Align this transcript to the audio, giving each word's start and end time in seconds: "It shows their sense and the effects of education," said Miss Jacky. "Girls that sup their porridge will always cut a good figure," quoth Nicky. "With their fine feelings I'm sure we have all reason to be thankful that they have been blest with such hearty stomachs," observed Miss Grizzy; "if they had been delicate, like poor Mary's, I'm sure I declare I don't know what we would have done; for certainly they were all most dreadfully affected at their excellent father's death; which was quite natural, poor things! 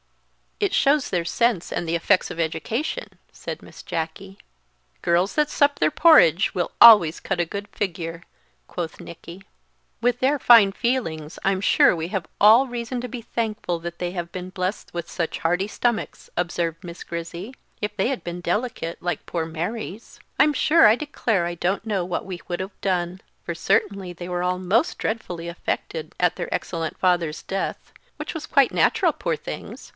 "It 0.59 0.73
shows 0.75 1.09
their 1.09 1.25
sense 1.25 1.71
and 1.71 1.87
the 1.87 1.95
effects 1.95 2.29
of 2.29 2.39
education," 2.39 3.17
said 3.31 3.61
Miss 3.63 3.81
Jacky. 3.81 4.37
"Girls 5.01 5.33
that 5.33 5.49
sup 5.49 5.77
their 5.79 5.89
porridge 5.91 6.53
will 6.53 6.71
always 6.79 7.19
cut 7.19 7.39
a 7.39 7.45
good 7.45 7.67
figure," 7.67 8.23
quoth 8.67 8.99
Nicky. 8.99 9.43
"With 10.01 10.19
their 10.19 10.37
fine 10.37 10.71
feelings 10.71 11.39
I'm 11.43 11.61
sure 11.61 11.95
we 11.95 12.09
have 12.09 12.27
all 12.39 12.67
reason 12.67 13.01
to 13.01 13.07
be 13.07 13.23
thankful 13.23 13.79
that 13.79 13.97
they 13.97 14.11
have 14.11 14.31
been 14.31 14.49
blest 14.49 14.91
with 14.93 15.09
such 15.09 15.39
hearty 15.39 15.67
stomachs," 15.67 16.29
observed 16.37 16.83
Miss 16.83 17.03
Grizzy; 17.03 17.53
"if 17.79 17.95
they 17.95 18.09
had 18.09 18.23
been 18.23 18.41
delicate, 18.41 19.01
like 19.01 19.25
poor 19.25 19.45
Mary's, 19.45 20.19
I'm 20.39 20.53
sure 20.53 20.87
I 20.87 20.95
declare 20.95 21.45
I 21.45 21.55
don't 21.55 21.85
know 21.85 22.05
what 22.05 22.25
we 22.25 22.39
would 22.47 22.59
have 22.59 22.79
done; 22.81 23.21
for 23.43 23.55
certainly 23.55 24.13
they 24.13 24.29
were 24.29 24.43
all 24.43 24.59
most 24.59 24.97
dreadfully 24.99 25.47
affected 25.47 26.13
at 26.19 26.35
their 26.35 26.51
excellent 26.53 26.99
father's 26.99 27.41
death; 27.43 27.91
which 28.17 28.35
was 28.35 28.45
quite 28.45 28.71
natural, 28.71 29.13
poor 29.13 29.35
things! 29.35 29.89